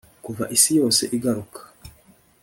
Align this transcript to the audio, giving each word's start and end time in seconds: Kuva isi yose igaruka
Kuva 0.25 0.43
isi 0.55 0.71
yose 0.79 1.03
igaruka 1.15 1.59